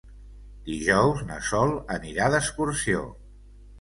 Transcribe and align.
Dijous 0.69 1.21
na 1.29 1.37
Sol 1.49 1.75
anirà 1.99 2.31
d'excursió. 2.37 3.05